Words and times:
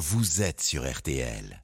vous 0.00 0.40
êtes 0.40 0.62
sur 0.62 0.90
RTL. 0.90 1.62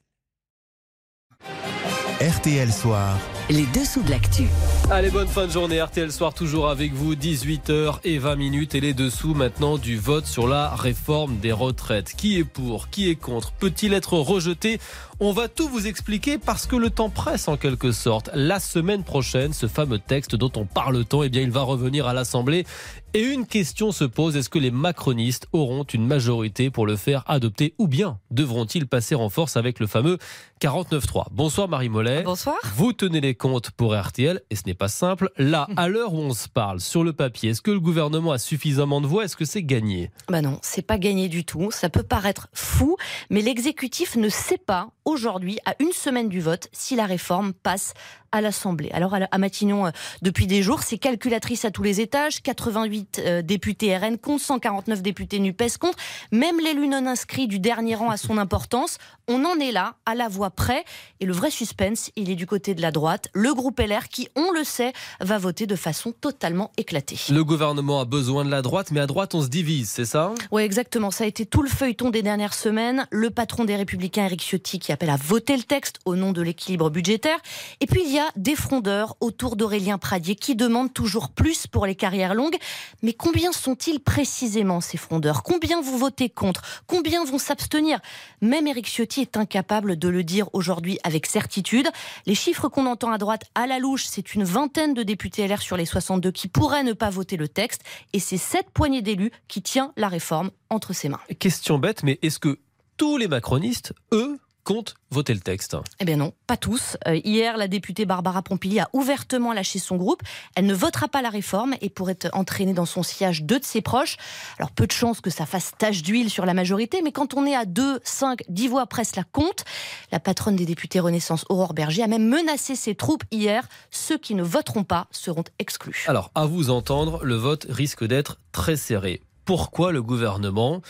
RTL 2.21 2.73
Soir. 2.73 3.19
Les 3.49 3.65
dessous 3.67 4.03
de 4.03 4.11
l'actu. 4.11 4.45
Allez, 4.91 5.11
bonne 5.11 5.27
fin 5.27 5.47
de 5.47 5.51
journée. 5.51 5.81
RTL 5.81 6.13
Soir 6.13 6.35
toujours 6.35 6.69
avec 6.69 6.93
vous, 6.93 7.15
18h 7.15 8.01
et 8.05 8.19
20 8.19 8.37
minutes. 8.37 8.75
Et 8.75 8.81
les 8.81 8.93
dessous 8.95 9.35
maintenant 9.35 9.79
du 9.79 9.97
vote 9.97 10.27
sur 10.27 10.47
la 10.47 10.75
réforme 10.75 11.39
des 11.39 11.53
retraites. 11.53 12.15
Qui 12.15 12.39
est 12.39 12.45
pour 12.45 12.91
Qui 12.91 13.09
est 13.09 13.17
contre 13.17 13.53
Peut-il 13.53 13.95
être 13.95 14.15
rejeté? 14.15 14.81
On 15.19 15.33
va 15.33 15.49
tout 15.49 15.69
vous 15.69 15.87
expliquer 15.87 16.37
parce 16.37 16.67
que 16.67 16.77
le 16.77 16.91
temps 16.91 17.11
presse 17.11 17.49
en 17.49 17.57
quelque 17.57 17.91
sorte. 17.93 18.29
La 18.35 18.61
semaine 18.61 19.03
prochaine, 19.03 19.55
ce 19.55 19.67
fameux 19.67 19.99
texte 19.99 20.37
dont 20.37 20.53
on 20.57 20.67
parle 20.67 21.05
tant, 21.07 21.23
eh 21.23 21.31
bien, 21.31 21.41
il 21.43 21.51
va 21.51 21.63
revenir 21.63 22.07
à 22.07 22.13
l'Assemblée. 22.13 22.67
Et 23.15 23.23
une 23.23 23.47
question 23.47 23.93
se 23.93 24.05
pose, 24.05 24.37
est-ce 24.37 24.51
que 24.51 24.59
les 24.59 24.71
macronistes 24.71 25.47
auront 25.53 25.85
une 25.85 26.07
majorité 26.07 26.71
pour 26.71 26.87
le 26.87 26.97
faire 26.97 27.25
adopter 27.27 27.75
ou 27.79 27.89
bien 27.89 28.19
devront-ils 28.31 28.87
passer 28.87 29.15
en 29.15 29.31
force 29.31 29.57
avec 29.57 29.81
le 29.81 29.87
fameux 29.87 30.19
49-3 30.61 31.27
Bonsoir 31.31 31.69
Marie 31.69 31.89
Mollet. 31.89 32.23
Bonsoir. 32.25 32.57
Vous 32.75 32.93
tenez 32.93 33.21
les 33.21 33.35
comptes 33.35 33.71
pour 33.71 33.95
RTL 33.97 34.43
et 34.51 34.57
ce 34.57 34.63
n'est 34.67 34.75
pas 34.75 34.89
simple. 34.89 35.31
Là, 35.39 35.67
à 35.77 35.89
l'heure 35.89 36.13
où 36.13 36.19
on 36.19 36.35
se 36.35 36.49
parle, 36.49 36.81
sur 36.81 37.05
le 37.05 37.13
papier, 37.13 37.51
est-ce 37.51 37.63
que 37.63 37.71
le 37.71 37.81
gouvernement 37.81 38.33
a 38.33 38.39
suffisamment 38.39 39.01
de 39.01 39.07
voix? 39.07 39.25
Est-ce 39.25 39.37
que 39.37 39.45
c'est 39.45 39.63
gagné? 39.63 40.11
Bah 40.29 40.43
non, 40.43 40.59
c'est 40.63 40.87
pas 40.87 40.99
gagné 40.99 41.29
du 41.29 41.45
tout. 41.45 41.71
Ça 41.71 41.89
peut 41.89 42.03
paraître 42.03 42.49
fou, 42.53 42.97
mais 43.31 43.41
l'exécutif 43.41 44.17
ne 44.17 44.29
sait 44.29 44.59
pas 44.59 44.91
aujourd'hui, 45.07 45.59
à 45.65 45.75
une 45.79 45.93
semaine 45.93 46.29
du 46.29 46.41
vote, 46.41 46.69
si 46.73 46.97
la 46.97 47.07
réforme 47.07 47.55
passe 47.55 47.95
à 48.33 48.41
l'Assemblée. 48.41 48.91
Alors 48.93 49.15
à 49.15 49.39
Matignon, 49.39 49.87
euh, 49.87 49.91
depuis 50.21 50.47
des 50.47 50.63
jours, 50.63 50.83
c'est 50.83 50.99
calculatrice 50.99 51.65
à 51.65 51.71
tous 51.71 51.83
les 51.83 52.01
étages, 52.01 52.43
88 52.43 53.23
euh, 53.25 53.43
députés 53.43 53.97
RN 53.97 54.19
compte, 54.19 54.41
149 54.41 55.01
députés 55.01 55.39
NUPES 55.39 55.79
compte, 55.81 55.97
même 56.33 56.61
l'élu 56.61 56.89
non 56.89 57.07
inscrit 57.07 57.47
du 57.47 57.59
dernier 57.59 57.95
rang 57.95 58.11
a 58.11 58.17
son 58.17 58.37
importance. 58.37 58.99
On 59.29 59.45
en 59.45 59.59
est 59.59 59.73
là, 59.73 59.95
à 60.07 60.15
la 60.15 60.29
voix 60.29 60.51
près, 60.51 60.85
et 61.21 61.27
le 61.27 61.33
vrai 61.33 61.51
suspense, 61.51 62.11
il 62.17 62.31
est 62.31 62.35
du 62.35 62.47
côté 62.47 62.75
de 62.75 62.83
la 62.83 62.91
droite, 62.91 63.29
le 63.33 63.55
groupe 63.55 63.81
LR 63.81 64.09
qui, 64.09 64.29
on 64.37 64.53
le 64.53 64.65
sait, 64.65 64.93
va 65.21 65.39
voter 65.39 65.67
de 65.67 65.77
façon 65.77 66.13
totalement 66.13 66.73
éclatée. 66.77 67.19
Le 67.31 67.45
gouvernement 67.45 68.01
a 68.01 68.05
besoin 68.05 68.45
de 68.45 68.51
la 68.51 68.61
droite, 68.61 68.91
mais 68.91 69.01
à 69.01 69.07
droite 69.07 69.35
on 69.35 69.43
se 69.43 69.49
divise, 69.49 69.89
c'est 69.89 70.05
ça? 70.05 70.35
Oui, 70.51 70.63
exactement. 70.63 71.11
Ça 71.11 71.25
a 71.25 71.27
été 71.27 71.47
tout 71.47 71.63
le 71.63 71.69
feuilleton 71.69 72.11
des 72.11 72.23
dernières 72.23 72.55
semaines. 72.55 73.07
Le 73.11 73.31
patron 73.31 73.65
des 73.65 73.77
Républicains, 73.77 74.27
Eric 74.27 74.43
Ciotti, 74.43 74.79
qui 74.79 74.93
appelle 74.97 75.11
à 75.11 75.17
voter 75.17 75.59
le 75.59 75.63
texte 75.63 75.99
au 76.07 76.17
nom 76.17 76.33
de 76.33 76.41
l'équilibre 76.41 76.89
budgétaire. 76.89 77.37
Et 77.81 77.87
puis 77.87 78.01
il 78.07 78.11
y 78.11 78.19
a 78.19 78.31
des 78.35 78.57
frondeurs 78.57 79.15
autour 79.21 79.55
d'Aurélien 79.55 79.99
Pradier 79.99 80.37
qui 80.37 80.57
demandent 80.57 80.95
toujours 80.95 81.29
plus 81.29 81.67
pour 81.67 81.85
les 81.85 81.95
carrières 81.95 82.35
longues. 82.35 82.57
Mais 83.03 83.13
combien 83.13 83.53
sont-ils 83.53 84.01
précisément 84.01 84.81
ces 84.81 84.97
frondeurs? 84.97 85.43
Combien 85.43 85.83
vous 85.83 85.99
votez 85.99 86.31
contre? 86.31 86.63
Combien 86.87 87.27
vont 87.27 87.37
s'abstenir? 87.37 88.01
Même 88.41 88.67
Éric 88.67 88.87
Ciotti 88.87 89.21
est 89.21 89.37
incapable 89.37 89.99
de 89.99 90.09
le 90.09 90.25
dire 90.25 90.49
aujourd'hui 90.55 90.99
avec 91.05 91.27
certitude. 91.27 91.91
Les 92.25 92.35
chiffres 92.35 92.69
qu'on 92.69 92.87
entend 92.87 93.13
à 93.13 93.19
droite 93.19 93.43
à 93.55 93.67
la 93.67 93.79
louche, 93.79 94.07
c'est 94.07 94.35
une 94.35 94.45
vingtaine 94.45 94.95
de 94.95 95.03
députés 95.03 95.47
LR 95.47 95.61
sur 95.61 95.77
les 95.77 95.85
62 95.85 96.31
qui 96.31 96.49
pourraient 96.49 96.85
ne 96.85 96.95
pas 96.95 97.11
voter 97.11 97.37
le 97.37 97.49
texte. 97.49 97.83
Et 98.15 98.19
c'est 98.19 98.39
cette 98.39 98.71
poignée 98.71 99.03
d'élus 99.03 99.31
qui 99.47 99.61
tient 99.61 99.93
la 99.99 100.09
réforme 100.09 100.53
entre 100.71 100.95
ses 100.95 101.11
mains. 101.11 101.21
Question 101.39 101.79
bête, 101.79 102.03
mais 102.03 102.19
est-ce 102.23 102.39
que 102.39 102.61
tous 102.97 103.19
les 103.19 103.29
macronistes, 103.29 103.93
eux, 104.13 104.39
compte 104.67 104.97
voter 105.11 105.33
le 105.33 105.41
texte? 105.41 105.77
Eh 106.01 106.05
bien 106.05 106.17
non, 106.17 106.33
pas 106.49 106.57
tous. 106.57 106.97
Euh, 107.07 107.15
hier, 107.25 107.57
la 107.57 107.69
députée 107.69 108.05
Barbara 108.05 108.43
Pompili 108.43 108.81
a 108.81 108.91
ouvertement 108.93 109.53
lâché 109.53 109.79
son 109.79 109.97
groupe. 109.97 110.23
Elle 110.57 110.67
ne 110.67 110.75
votera 110.75 111.07
pas 111.07 111.23
la 111.23 111.31
réforme 111.31 111.77
et 111.81 111.89
pourrait 111.89 112.19
entraîner 112.33 112.75
dans 112.75 112.85
son 112.85 113.05
sillage 113.05 113.45
deux 113.45 113.61
de 113.61 113.65
ses 113.65 113.81
proches. 113.81 114.17
Alors 114.59 114.73
peu 114.73 114.87
de 114.89 114.93
chance 114.93 115.21
que 115.21 115.31
ça 115.31 115.47
fasse 115.47 115.71
tache 115.79 116.03
d'huile 116.03 116.29
sur 116.29 116.45
la 116.45 116.53
majorité, 116.53 117.01
mais 117.03 117.13
quand 117.13 117.35
on 117.35 117.47
est 117.47 117.55
à 117.55 117.65
2, 117.65 118.01
5, 118.03 118.43
10 118.49 118.69
voix 118.69 118.87
presse 118.87 119.15
la 119.15 119.23
compte. 119.23 119.65
La 120.11 120.19
patronne 120.19 120.57
des 120.57 120.67
députés 120.67 120.99
Renaissance, 120.99 121.45
Aurore 121.49 121.73
Berger, 121.73 122.03
a 122.03 122.09
même 122.09 122.29
menacé 122.29 122.75
ses 122.75 122.97
troupes 122.97 123.25
hier. 123.31 123.69
Ceux 123.93 124.19
qui 124.19 124.35
ne 124.35 124.43
voteront 124.43 124.85
pas 124.85 125.07
seront 125.13 125.45
exclus. 125.61 126.05
Alors, 126.09 126.33
à 126.35 126.45
vous 126.45 126.71
entendre, 126.71 127.25
le 127.25 127.37
vote 127.37 127.67
risque 127.69 128.05
d'être 128.05 128.41
très 128.51 128.77
serré. 128.77 129.23
Pourquoi 129.45 129.93
le 129.93 130.03
gouvernement 130.03 130.83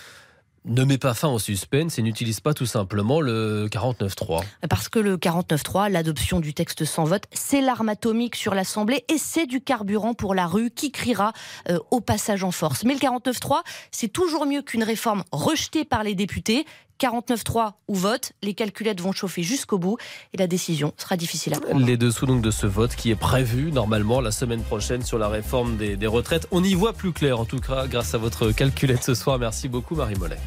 ne 0.67 0.85
met 0.85 0.99
pas 0.99 1.15
fin 1.15 1.29
au 1.29 1.39
suspense 1.39 1.99
et 1.99 2.03
n'utilise 2.03 2.41
pas 2.41 2.53
tout 2.53 2.67
simplement 2.67 3.21
le 3.21 3.69
49.3 3.71 4.43
Parce 4.69 4.89
que 4.89 4.99
le 4.99 5.17
49.3, 5.17 5.91
l'adoption 5.91 6.41
du 6.41 6.55
texte 6.55 6.85
sans 6.85 7.05
vote, 7.05 7.25
c'est 7.33 7.61
l'arme 7.61 7.89
atomique 7.89 8.37
sur 8.37 8.55
l'Assemblée 8.55 9.05
et 9.09 9.19
c'est 9.19 9.47
du 9.47 9.61
carburant 9.61 10.15
pour 10.15 10.35
la 10.35 10.47
rue 10.47 10.71
qui 10.71 10.91
criera 10.91 11.33
euh, 11.69 11.79
au 11.91 12.01
passage 12.01 12.45
en 12.45 12.51
force. 12.51 12.85
Mais 12.85 12.95
le 12.95 13.01
49.3, 13.01 13.61
c'est 13.91 14.09
toujours 14.09 14.47
mieux 14.47 14.63
qu'une 14.63 14.83
réforme 14.83 15.23
rejetée 15.33 15.85
par 15.85 16.03
les 16.03 16.15
députés 16.15 16.67
49-3 17.01 17.73
ou 17.89 17.95
vote, 17.95 18.33
les 18.43 18.55
calculettes 18.55 19.01
vont 19.01 19.13
chauffer 19.13 19.43
jusqu'au 19.43 19.79
bout 19.79 19.99
et 20.33 20.37
la 20.37 20.47
décision 20.47 20.93
sera 20.97 21.17
difficile 21.17 21.55
à 21.55 21.61
prendre. 21.61 21.85
Les 21.85 21.97
dessous 21.97 22.27
donc 22.27 22.43
de 22.43 22.51
ce 22.51 22.67
vote 22.67 22.95
qui 22.95 23.11
est 23.11 23.17
prévu 23.17 23.73
normalement 23.73 24.21
la 24.21 24.31
semaine 24.31 24.63
prochaine 24.63 25.03
sur 25.03 25.19
la 25.19 25.29
réforme 25.29 25.77
des, 25.77 25.97
des 25.97 26.07
retraites. 26.07 26.47
On 26.51 26.63
y 26.63 26.75
voit 26.75 26.93
plus 26.93 27.13
clair 27.13 27.41
en 27.41 27.45
tout 27.45 27.61
cas 27.61 27.87
grâce 27.87 28.15
à 28.15 28.19
votre 28.19 28.53
calculette 28.53 29.05
ce 29.05 29.15
soir. 29.15 29.39
Merci 29.39 29.69
beaucoup 29.69 29.95
Marie 29.95 30.17
Mollet. 30.17 30.39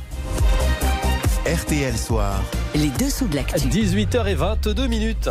RTL 1.45 1.97
Soir. 1.97 2.43
Les 2.75 2.89
dessous 2.89 3.27
de 3.27 3.35
l'actu. 3.35 3.67
18h22 3.67 4.87
minutes. 4.87 5.29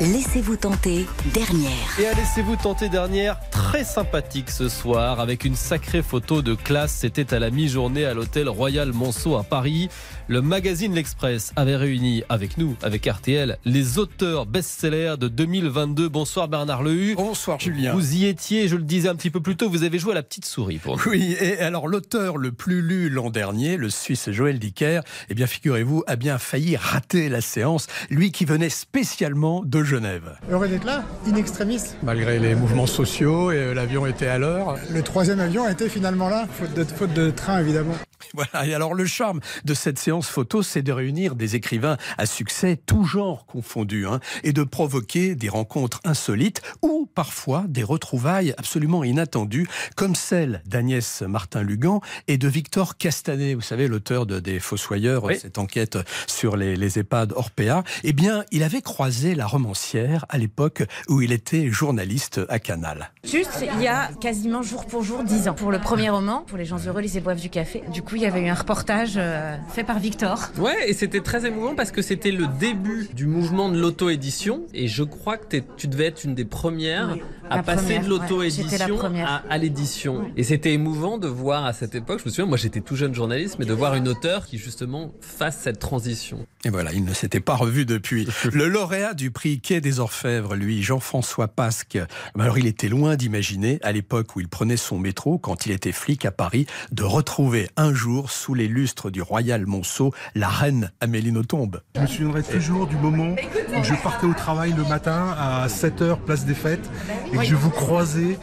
Laissez-vous 0.00 0.56
tenter 0.56 1.06
dernière. 1.32 1.70
Et 1.98 2.06
à 2.06 2.12
laissez-vous 2.12 2.56
tenter 2.56 2.90
dernière, 2.90 3.40
très 3.66 3.82
sympathique 3.82 4.50
ce 4.50 4.68
soir 4.68 5.18
avec 5.18 5.44
une 5.44 5.56
sacrée 5.56 6.02
photo 6.02 6.40
de 6.40 6.54
classe. 6.54 6.92
C'était 6.92 7.34
à 7.34 7.40
la 7.40 7.50
mi-journée 7.50 8.04
à 8.04 8.14
l'hôtel 8.14 8.48
Royal 8.48 8.92
Monceau 8.92 9.36
à 9.36 9.42
Paris. 9.42 9.88
Le 10.28 10.40
magazine 10.40 10.94
L'Express 10.94 11.52
avait 11.56 11.74
réuni 11.74 12.22
avec 12.28 12.58
nous, 12.58 12.76
avec 12.82 13.06
RTL, 13.06 13.58
les 13.64 13.98
auteurs 13.98 14.46
best-sellers 14.46 15.14
de 15.18 15.26
2022. 15.26 16.08
Bonsoir 16.08 16.46
Bernard 16.46 16.84
Lehu. 16.84 17.16
Bonsoir 17.16 17.58
Julien. 17.58 17.92
Vous 17.92 18.14
y 18.14 18.26
étiez, 18.26 18.68
je 18.68 18.76
le 18.76 18.84
disais 18.84 19.08
un 19.08 19.16
petit 19.16 19.30
peu 19.30 19.40
plus 19.40 19.56
tôt, 19.56 19.68
vous 19.68 19.82
avez 19.82 19.98
joué 19.98 20.12
à 20.12 20.14
la 20.14 20.22
petite 20.22 20.44
souris 20.44 20.78
pour 20.78 20.96
nous. 20.96 21.02
Oui, 21.06 21.36
et 21.40 21.58
alors 21.58 21.88
l'auteur 21.88 22.36
le 22.36 22.52
plus 22.52 22.82
lu 22.82 23.08
l'an 23.08 23.30
dernier, 23.30 23.76
le 23.76 23.90
Suisse 23.90 24.30
Joël 24.30 24.60
Dicker, 24.60 25.00
eh 25.28 25.34
bien 25.34 25.48
figurez-vous, 25.48 26.04
a 26.06 26.14
bien 26.14 26.38
failli 26.38 26.76
rater 26.76 27.28
la 27.28 27.40
séance, 27.40 27.88
lui 28.10 28.30
qui 28.30 28.44
venait 28.44 28.70
spécialement 28.70 29.62
de 29.64 29.82
Genève. 29.82 30.38
Heureux 30.50 30.68
d'être 30.68 30.86
là, 30.86 31.04
in 31.26 31.34
extremis. 31.34 31.80
Malgré 32.04 32.38
les 32.38 32.54
mouvements 32.54 32.86
sociaux, 32.86 33.50
et 33.50 33.55
euh, 33.56 33.74
l'avion 33.74 34.06
était 34.06 34.26
à 34.26 34.38
l'heure. 34.38 34.76
Le 34.90 35.02
troisième 35.02 35.40
avion 35.40 35.68
était 35.68 35.88
finalement 35.88 36.28
là, 36.28 36.46
faute 36.50 36.74
de, 36.74 36.84
faute 36.84 37.12
de 37.12 37.30
train 37.30 37.60
évidemment. 37.60 37.94
Voilà, 38.34 38.66
et 38.66 38.74
alors 38.74 38.94
le 38.94 39.06
charme 39.06 39.40
de 39.64 39.74
cette 39.74 39.98
séance 39.98 40.28
photo, 40.28 40.62
c'est 40.62 40.82
de 40.82 40.92
réunir 40.92 41.34
des 41.36 41.56
écrivains 41.56 41.96
à 42.18 42.26
succès, 42.26 42.78
tout 42.84 43.04
genre 43.04 43.46
confondus, 43.46 44.06
hein, 44.06 44.20
et 44.44 44.52
de 44.52 44.62
provoquer 44.62 45.34
des 45.34 45.48
rencontres 45.48 46.00
insolites 46.04 46.60
ou 46.82 47.08
parfois 47.14 47.64
des 47.68 47.82
retrouvailles 47.82 48.54
absolument 48.58 49.04
inattendues, 49.04 49.68
comme 49.96 50.14
celle 50.14 50.62
d'Agnès 50.66 51.22
Martin-Lugan 51.22 52.00
et 52.28 52.36
de 52.38 52.48
Victor 52.48 52.96
Castanet, 52.96 53.54
vous 53.54 53.60
savez, 53.62 53.88
l'auteur 53.88 54.26
de 54.26 54.40
Des 54.40 54.60
Fossoyeurs, 54.60 55.24
Oui. 55.24 55.38
cette 55.38 55.58
enquête 55.58 55.98
sur 56.26 56.56
les, 56.56 56.76
les 56.76 56.98
EHPAD 56.98 57.32
Orpea. 57.32 57.82
Eh 58.04 58.12
bien, 58.12 58.44
il 58.50 58.62
avait 58.62 58.82
croisé 58.82 59.34
la 59.34 59.46
romancière 59.46 60.26
à 60.28 60.38
l'époque 60.38 60.82
où 61.08 61.22
il 61.22 61.32
était 61.32 61.68
journaliste 61.70 62.40
à 62.48 62.58
Canal. 62.58 63.10
Juste, 63.24 63.64
il 63.76 63.82
y 63.82 63.88
a 63.88 64.10
quasiment 64.20 64.62
jour 64.62 64.84
pour 64.86 65.02
jour 65.02 65.22
10 65.24 65.48
ans. 65.48 65.54
Pour 65.54 65.70
le 65.70 65.78
premier 65.78 66.10
roman, 66.10 66.42
pour 66.46 66.58
Les 66.58 66.64
gens 66.64 66.78
heureux, 66.86 67.00
les 67.00 67.20
boivent 67.20 67.40
du 67.40 67.50
café. 67.50 67.82
Du 67.92 68.02
coup, 68.02 68.15
il 68.16 68.22
y 68.22 68.26
avait 68.26 68.42
eu 68.42 68.48
un 68.48 68.54
reportage 68.54 69.14
euh, 69.16 69.56
fait 69.68 69.84
par 69.84 69.98
Victor. 69.98 70.50
Ouais, 70.58 70.88
et 70.88 70.94
c'était 70.94 71.20
très 71.20 71.46
émouvant 71.46 71.74
parce 71.74 71.92
que 71.92 72.02
c'était 72.02 72.30
le 72.30 72.46
début 72.46 73.08
du 73.14 73.26
mouvement 73.26 73.68
de 73.68 73.78
l'auto-édition. 73.78 74.66
Et 74.74 74.88
je 74.88 75.02
crois 75.02 75.36
que 75.36 75.58
tu 75.76 75.86
devais 75.88 76.06
être 76.06 76.24
une 76.24 76.34
des 76.34 76.44
premières 76.44 77.10
Oui, 77.12 77.22
à 77.50 77.62
passer 77.62 78.00
première, 78.00 78.28
de 78.28 78.34
ouais, 78.34 78.50
j'étais 78.50 78.78
la 78.78 78.88
l'auto-édition 78.88 79.26
à 79.48 79.58
l'édition. 79.58 80.24
Et 80.36 80.42
c'était 80.42 80.72
émouvant 80.72 81.18
de 81.18 81.28
voir 81.28 81.64
à 81.64 81.72
cette 81.72 81.94
époque, 81.94 82.20
je 82.20 82.24
me 82.24 82.30
souviens, 82.30 82.46
moi 82.46 82.56
j'étais 82.56 82.80
tout 82.80 82.96
jeune 82.96 83.14
journaliste, 83.14 83.56
mais 83.58 83.66
de 83.66 83.74
voir 83.74 83.94
une 83.94 84.08
auteure 84.08 84.46
qui 84.46 84.58
justement 84.58 85.12
fasse 85.20 85.58
cette 85.58 85.78
transition. 85.78 86.46
Et 86.66 86.68
voilà, 86.68 86.92
il 86.92 87.04
ne 87.04 87.14
s'était 87.14 87.38
pas 87.38 87.54
revu 87.54 87.86
depuis. 87.86 88.26
Le 88.52 88.66
lauréat 88.66 89.14
du 89.14 89.30
prix 89.30 89.60
Quai 89.60 89.80
des 89.80 90.00
Orfèvres, 90.00 90.56
lui, 90.56 90.82
Jean-François 90.82 91.46
Pasque, 91.46 91.96
alors 92.36 92.58
il 92.58 92.66
était 92.66 92.88
loin 92.88 93.14
d'imaginer, 93.14 93.78
à 93.84 93.92
l'époque 93.92 94.34
où 94.34 94.40
il 94.40 94.48
prenait 94.48 94.76
son 94.76 94.98
métro, 94.98 95.38
quand 95.38 95.64
il 95.66 95.70
était 95.70 95.92
flic 95.92 96.24
à 96.24 96.32
Paris, 96.32 96.66
de 96.90 97.04
retrouver 97.04 97.68
un 97.76 97.94
jour, 97.94 98.32
sous 98.32 98.52
les 98.54 98.66
lustres 98.66 99.12
du 99.12 99.22
Royal 99.22 99.64
Monceau, 99.64 100.12
la 100.34 100.48
reine 100.48 100.90
Amélie 101.00 101.30
Nothomb. 101.30 101.70
Je 101.94 102.00
me 102.00 102.06
souviendrai 102.08 102.42
toujours 102.42 102.88
du 102.88 102.96
moment 102.96 103.36
où 103.78 103.84
je 103.84 103.94
partais 104.02 104.26
au 104.26 104.34
travail 104.34 104.72
le 104.76 104.82
matin 104.82 105.36
à 105.38 105.68
7h, 105.68 106.18
place 106.24 106.46
des 106.46 106.54
fêtes, 106.54 106.90
et 107.32 107.36
que 107.36 107.44
je 107.44 107.54
vous 107.54 107.70
croisais 107.70 108.38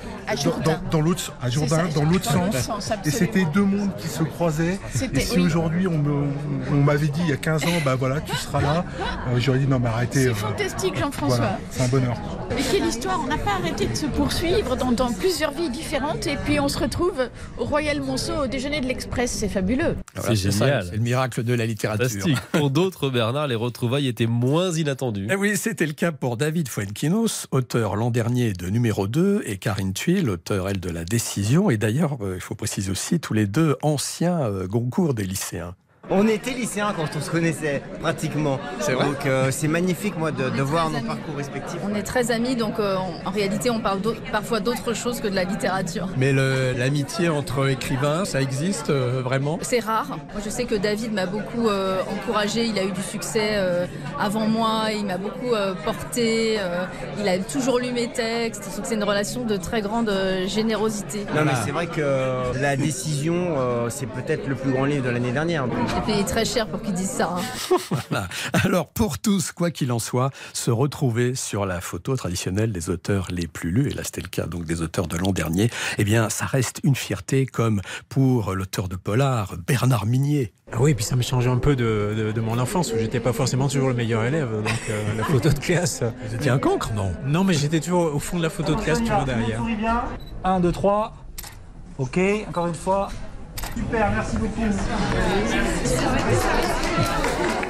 dans, 0.45 0.59
dans- 0.59 0.81
dans 0.91 1.01
l'autre 1.01 1.33
à 1.41 1.49
Jourdain, 1.49 1.89
dans 1.93 2.05
l'autre 2.05 2.31
sens. 2.31 2.55
Et 3.05 3.11
c'était 3.11 3.43
deux 3.53 3.65
mondes 3.65 3.93
qui 3.97 4.07
se 4.07 4.23
croisaient. 4.23 4.79
Et 5.13 5.19
si 5.19 5.39
aujourd'hui 5.39 5.87
on 5.87 5.97
m'avait 6.83 7.07
dit 7.07 7.19
il 7.25 7.29
y 7.29 7.33
a 7.33 7.37
15 7.37 7.65
ans, 7.65 7.81
bah 7.83 7.95
voilà, 7.95 8.12
tu 8.21 8.35
seras 8.35 8.61
là, 8.61 8.85
euh, 9.27 9.39
j'aurais 9.39 9.59
dit 9.59 9.67
non 9.67 9.79
mais 9.79 9.87
arrêtez. 9.89 10.23
C'est 10.23 10.29
euh, 10.29 10.33
fantastique, 10.33 10.97
Jean-François. 10.97 11.37
voilà, 11.37 11.59
c'est 11.69 11.83
un 11.83 11.87
bonheur. 11.87 12.17
Et 12.57 12.61
quelle 12.71 12.85
histoire 12.85 13.19
On 13.23 13.27
n'a 13.27 13.37
pas 13.37 13.53
arrêté 13.53 13.87
de 13.87 13.95
se 13.95 14.05
poursuivre 14.05 14.75
dans, 14.75 14.91
dans 14.91 15.11
plusieurs 15.11 15.51
vies 15.51 15.69
différentes. 15.69 16.27
Et 16.27 16.37
puis 16.37 16.59
on 16.59 16.67
se 16.67 16.77
retrouve 16.79 17.29
au 17.57 17.65
Royal 17.65 18.01
Monceau 18.01 18.43
au 18.43 18.47
déjeuner 18.47 18.81
de 18.81 18.85
l'Express. 18.87 19.31
c'est 19.31 19.49
fabuleux. 19.49 19.95
C'est 20.21 20.35
génial. 20.35 20.85
C'est 20.89 20.95
le 20.97 21.01
miracle 21.01 21.43
de 21.43 21.53
la 21.53 21.65
littérature. 21.65 22.09
Fantastique. 22.09 22.39
Pour 22.51 22.69
d'autres, 22.69 23.09
Bernard, 23.09 23.47
les 23.47 23.55
retrouvailles 23.55 24.07
étaient 24.07 24.27
moins 24.27 24.71
inattendues. 24.71 25.27
Eh 25.31 25.35
oui, 25.35 25.57
c'était 25.57 25.85
le 25.85 25.93
cas 25.93 26.11
pour 26.11 26.37
David 26.37 26.67
Fuenquinos, 26.67 27.47
auteur 27.51 27.95
l'an 27.95 28.11
dernier 28.11 28.53
de 28.53 28.67
numéro 28.69 29.07
2, 29.07 29.43
et 29.45 29.57
Karine 29.57 29.93
Thuil, 29.93 30.27
auteur, 30.29 30.69
elle, 30.69 30.79
de 30.79 30.89
La 30.89 31.05
Décision. 31.05 31.69
Et 31.69 31.77
d'ailleurs, 31.77 32.17
euh, 32.21 32.35
il 32.35 32.41
faut 32.41 32.55
préciser 32.55 32.91
aussi, 32.91 33.19
tous 33.19 33.33
les 33.33 33.47
deux 33.47 33.77
anciens 33.81 34.49
Goncourt 34.67 35.13
des 35.13 35.23
lycéens. 35.23 35.75
On 36.09 36.27
était 36.27 36.51
lycéens 36.51 36.91
quand 36.97 37.05
on 37.17 37.21
se 37.21 37.31
connaissait, 37.31 37.81
pratiquement. 38.01 38.59
C'est 38.81 38.91
vrai 38.91 39.05
Donc 39.05 39.25
euh, 39.25 39.51
c'est 39.51 39.69
magnifique, 39.69 40.17
moi, 40.17 40.31
de, 40.31 40.49
de 40.49 40.61
voir 40.61 40.89
nos 40.89 40.99
parcours 40.99 41.37
respectifs. 41.37 41.79
On 41.89 41.95
est 41.95 42.03
très 42.03 42.29
amis, 42.29 42.57
donc 42.57 42.77
euh, 42.77 42.97
en 43.25 43.31
réalité, 43.31 43.69
on 43.69 43.79
parle 43.79 44.01
d'autres- 44.01 44.21
parfois 44.29 44.59
d'autre 44.59 44.93
chose 44.93 45.21
que 45.21 45.29
de 45.29 45.33
la 45.35 45.45
littérature. 45.45 46.09
Mais 46.17 46.33
l'amitié 46.33 47.29
entre 47.29 47.69
écrivains, 47.69 48.25
ça 48.25 48.41
existe 48.41 48.89
euh, 48.89 49.21
vraiment? 49.23 49.57
C'est 49.61 49.79
rare. 49.79 50.07
Moi, 50.33 50.41
je 50.43 50.49
sais 50.49 50.65
que 50.65 50.75
David 50.75 51.13
m'a 51.13 51.25
beaucoup 51.25 51.69
euh, 51.69 52.01
encouragé. 52.11 52.65
Il 52.65 52.77
a 52.77 52.83
eu 52.83 52.91
du 52.91 53.01
succès 53.01 53.51
euh, 53.53 53.85
avant 54.19 54.45
moi. 54.45 54.87
Il 54.93 55.05
m'a 55.05 55.17
beaucoup 55.17 55.53
euh, 55.53 55.73
porté. 55.85 56.57
euh, 56.59 56.83
il 57.17 57.27
a 57.29 57.39
toujours 57.39 57.79
lu 57.79 57.93
mes 57.93 58.09
textes. 58.09 58.75
Donc, 58.75 58.85
c'est 58.85 58.95
une 58.95 59.05
relation 59.05 59.45
de 59.45 59.55
très 59.55 59.81
grande 59.81 60.11
générosité. 60.47 61.19
Non, 61.33 61.43
mais 61.45 61.53
c'est 61.63 61.71
vrai 61.71 61.87
que 61.87 62.59
la 62.61 62.75
décision, 62.75 63.55
euh, 63.57 63.87
c'est 63.89 64.05
peut-être 64.07 64.47
le 64.49 64.55
plus 64.55 64.71
grand 64.73 64.83
livre 64.83 65.05
de 65.05 65.09
l'année 65.09 65.31
dernière. 65.31 65.65
J'ai 65.95 66.01
payé 66.13 66.23
très 66.25 66.45
cher 66.45 66.67
pour 66.67 66.81
qu'ils 66.81 66.93
disent 66.93 67.09
ça. 67.11 67.35
hein. 67.37 67.77
Voilà. 68.09 68.27
Alors 68.53 68.87
pour 68.89 69.19
tous, 69.19 69.51
quoi 69.51 69.71
qu'il 69.71 69.91
en 69.91 69.99
soit, 69.99 70.31
se 70.53 70.71
retrouver 70.71 71.35
sur 71.35 71.65
la 71.65 71.81
photo 71.81 72.15
traditionnelle 72.15 72.71
des 72.71 72.89
auteurs 72.89 73.27
les 73.31 73.47
plus 73.47 73.71
lus, 73.71 73.89
et 73.89 73.93
là 73.93 74.03
c'était 74.03 74.21
le 74.21 74.27
cas 74.27 74.45
donc 74.45 74.65
des 74.65 74.81
auteurs 74.81 75.07
de 75.07 75.17
l'an 75.17 75.31
dernier, 75.31 75.69
eh 75.97 76.03
bien 76.03 76.29
ça 76.29 76.45
reste 76.45 76.79
une 76.83 76.95
fierté 76.95 77.45
comme 77.45 77.81
pour 78.09 78.53
l'auteur 78.55 78.87
de 78.87 78.95
Polar, 78.95 79.55
Bernard 79.67 80.05
Minier. 80.05 80.53
Ah 80.71 80.77
oui, 80.79 80.93
puis 80.95 81.05
ça 81.05 81.15
me 81.15 81.21
changeait 81.21 81.49
un 81.51 81.57
peu 81.57 81.75
de, 81.75 82.13
de- 82.17 82.31
de 82.31 82.41
mon 82.41 82.57
enfance 82.57 82.91
où 82.93 82.97
j'étais 82.97 83.19
pas 83.19 83.33
forcément 83.33 83.67
toujours 83.67 83.89
le 83.89 83.93
meilleur 83.93 84.23
élève. 84.23 84.49
Donc 84.51 84.67
euh, 84.89 85.13
la 85.17 85.23
photo 85.23 85.49
de 85.49 85.59
classe. 85.59 86.01
Vous 86.27 86.35
étiez 86.35 86.49
un 86.49 86.57
cancre, 86.59 86.91
non? 86.93 87.11
Non, 87.25 87.43
mais 87.43 87.53
j'étais 87.53 87.79
toujours 87.79 88.13
au 88.15 88.19
fond 88.19 88.37
de 88.37 88.43
la 88.43 88.49
photo 88.49 88.73
de 88.75 88.81
classe, 88.81 88.99
toujours 88.99 89.25
derrière. 89.25 89.61
1, 90.43 90.59
2, 90.59 90.71
3. 90.71 91.13
Ok, 91.99 92.19
encore 92.49 92.67
une 92.67 92.73
fois. 92.73 93.09
Super, 93.75 94.11
merci 94.11 94.37
beaucoup. 94.37 94.61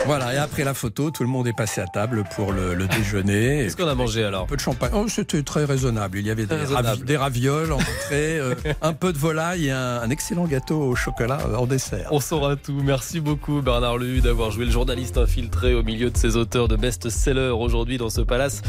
Voilà, 0.05 0.33
et 0.33 0.37
après 0.37 0.65
la 0.65 0.73
photo, 0.73 1.11
tout 1.11 1.23
le 1.23 1.29
monde 1.29 1.47
est 1.47 1.55
passé 1.55 1.79
à 1.79 1.85
table 1.87 2.25
pour 2.35 2.51
le, 2.51 2.73
le 2.73 2.87
déjeuner. 2.87 3.59
Qu'est-ce 3.63 3.77
qu'on 3.77 3.87
a 3.87 3.95
mangé 3.95 4.25
alors? 4.25 4.43
Un 4.43 4.47
peu 4.47 4.57
de 4.57 4.61
champagne. 4.61 4.91
Oh, 4.93 5.05
c'était 5.07 5.43
très 5.43 5.63
raisonnable. 5.63 6.17
Il 6.19 6.27
y 6.27 6.31
avait 6.31 6.45
des, 6.45 6.55
ravi- 6.55 7.15
ravioles 7.15 7.71
en 7.71 7.77
entrée, 7.77 8.37
euh, 8.39 8.53
un 8.81 8.91
peu 8.91 9.13
de 9.13 9.17
volaille 9.17 9.67
et 9.67 9.71
un, 9.71 10.01
un 10.01 10.09
excellent 10.09 10.43
gâteau 10.45 10.81
au 10.81 10.95
chocolat 10.95 11.37
euh, 11.47 11.55
en 11.55 11.65
dessert. 11.67 12.09
On 12.11 12.19
saura 12.19 12.57
tout. 12.57 12.81
Merci 12.83 13.21
beaucoup 13.21 13.61
Bernard 13.61 13.97
Lehu 13.97 14.19
d'avoir 14.19 14.51
joué 14.51 14.65
le 14.65 14.71
journaliste 14.71 15.17
infiltré 15.17 15.73
au 15.73 15.83
milieu 15.83 16.09
de 16.09 16.17
ces 16.17 16.35
auteurs 16.35 16.67
de 16.67 16.75
best-sellers 16.75 17.51
aujourd'hui 17.57 17.97
dans 17.97 18.09
ce 18.09 18.19
palace 18.21 18.61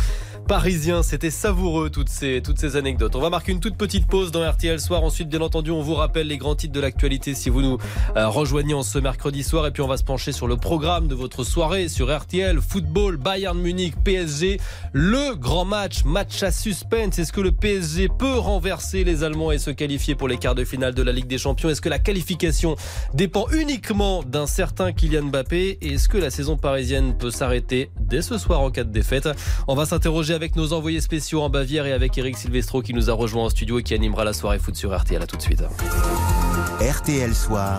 parisien. 0.44 1.02
C'était 1.02 1.30
savoureux 1.30 1.90
toutes 1.90 2.08
ces, 2.08 2.42
toutes 2.42 2.58
ces 2.58 2.76
anecdotes. 2.76 3.16
On 3.16 3.20
va 3.20 3.30
marquer 3.30 3.52
une 3.52 3.60
toute 3.60 3.76
petite 3.76 4.06
pause 4.06 4.30
dans 4.30 4.48
RTL 4.48 4.78
Soir. 4.78 5.02
Ensuite, 5.02 5.28
bien 5.28 5.40
entendu, 5.40 5.70
on 5.70 5.80
vous 5.80 5.94
rappelle 5.94 6.26
les 6.26 6.36
grands 6.36 6.54
titres 6.54 6.72
de 6.72 6.80
l'actualité 6.80 7.34
si 7.34 7.50
vous 7.50 7.62
nous 7.62 7.78
euh, 8.16 8.28
rejoignez 8.28 8.74
en 8.74 8.82
ce 8.82 8.98
mercredi 8.98 9.42
soir. 9.42 9.66
Et 9.66 9.70
puis 9.70 9.82
on 9.82 9.88
va 9.88 9.96
se 9.96 10.04
pencher 10.04 10.32
sur 10.32 10.46
le 10.46 10.56
programme 10.56 11.08
de 11.08 11.14
votre 11.14 11.44
soirée 11.44 11.88
sur 11.88 12.14
RTL. 12.14 12.60
Football, 12.60 13.16
Bayern 13.16 13.58
Munich, 13.58 13.94
PSG. 14.04 14.60
Le 14.92 15.34
grand 15.34 15.64
match, 15.64 16.04
match 16.04 16.42
à 16.42 16.50
suspense. 16.50 17.18
Est-ce 17.18 17.32
que 17.32 17.40
le 17.40 17.52
PSG 17.52 18.08
peut 18.08 18.38
renverser 18.38 19.04
les 19.04 19.24
Allemands 19.24 19.52
et 19.52 19.58
se 19.58 19.70
qualifier 19.70 20.14
pour 20.14 20.28
les 20.28 20.36
quarts 20.36 20.54
de 20.54 20.64
finale 20.64 20.94
de 20.94 21.02
la 21.02 21.12
Ligue 21.12 21.26
des 21.26 21.38
Champions? 21.38 21.70
Est-ce 21.70 21.80
que 21.80 21.88
la 21.88 21.98
qualification 21.98 22.76
dépend 23.14 23.46
uniquement 23.52 24.22
d'un 24.22 24.46
certain 24.46 24.92
Kylian 24.92 25.24
Mbappé? 25.24 25.78
Et 25.80 25.94
est-ce 25.94 26.08
que 26.08 26.18
la 26.18 26.30
saison 26.30 26.56
parisienne 26.56 27.16
peut 27.16 27.30
s'arrêter 27.30 27.90
dès 27.98 28.22
ce 28.22 28.38
soir 28.38 28.60
en 28.60 28.70
cas 28.70 28.84
de 28.84 28.92
défaite? 28.92 29.28
On 29.68 29.74
va 29.74 29.86
s'interroger 29.86 30.33
avec 30.34 30.56
nos 30.56 30.72
envoyés 30.72 31.00
spéciaux 31.00 31.42
en 31.42 31.48
Bavière 31.48 31.86
et 31.86 31.92
avec 31.92 32.18
Eric 32.18 32.36
Silvestro 32.36 32.82
qui 32.82 32.92
nous 32.92 33.08
a 33.08 33.14
rejoint 33.14 33.44
en 33.44 33.50
studio 33.50 33.78
et 33.78 33.82
qui 33.82 33.94
animera 33.94 34.24
la 34.24 34.32
soirée 34.32 34.58
foot 34.58 34.76
sur 34.76 34.94
RTL. 34.94 35.22
À 35.22 35.26
tout 35.26 35.36
de 35.36 35.42
suite. 35.42 35.62
RTL 36.80 37.34
Soir. 37.34 37.78